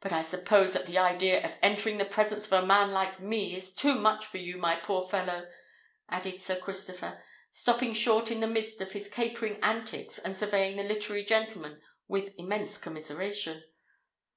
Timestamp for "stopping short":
7.50-8.30